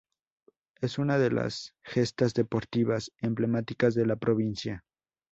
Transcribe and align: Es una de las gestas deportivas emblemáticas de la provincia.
Es 0.81 0.97
una 0.97 1.19
de 1.19 1.29
las 1.29 1.75
gestas 1.83 2.33
deportivas 2.33 3.11
emblemáticas 3.19 3.93
de 3.93 4.07
la 4.07 4.15
provincia. 4.15 4.83